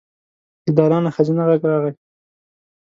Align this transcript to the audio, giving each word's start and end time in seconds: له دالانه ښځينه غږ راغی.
له 0.65 0.71
دالانه 0.77 1.09
ښځينه 1.15 1.43
غږ 1.49 1.61
راغی. 1.69 1.93